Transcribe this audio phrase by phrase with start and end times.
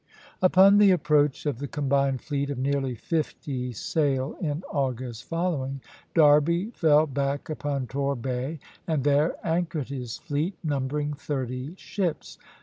[0.41, 5.79] Upon the approach of the combined fleet of nearly fifty sail in August following,
[6.15, 12.39] Derby fell back upon Torbay and there anchored his fleet, numbering thirty ships.